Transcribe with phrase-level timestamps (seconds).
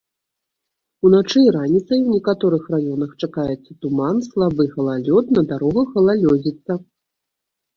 [1.09, 6.71] Уначы і раніцай у некаторых раёнах чакаецца туман, слабы галалёд, на дарогах галалёдзіца.